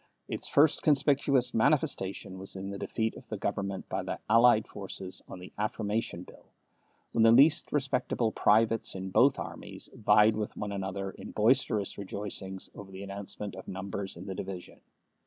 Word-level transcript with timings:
Its 0.27 0.47
first 0.49 0.81
conspicuous 0.81 1.53
manifestation 1.53 2.39
was 2.39 2.55
in 2.55 2.71
the 2.71 2.79
defeat 2.79 3.15
of 3.17 3.27
the 3.29 3.37
Government 3.37 3.87
by 3.87 4.01
the 4.01 4.17
allied 4.27 4.67
forces 4.67 5.21
on 5.27 5.37
the 5.37 5.53
Affirmation 5.59 6.23
Bill, 6.23 6.43
when 7.11 7.21
the 7.21 7.31
least 7.31 7.71
respectable 7.71 8.31
privates 8.31 8.95
in 8.95 9.11
both 9.11 9.37
armies 9.37 9.89
vied 9.93 10.35
with 10.35 10.57
one 10.57 10.71
another 10.71 11.11
in 11.11 11.29
boisterous 11.29 11.99
rejoicings 11.99 12.67
over 12.73 12.91
the 12.91 13.03
announcement 13.03 13.53
of 13.53 13.67
numbers 13.67 14.17
in 14.17 14.25
the 14.25 14.33
division. 14.33 14.79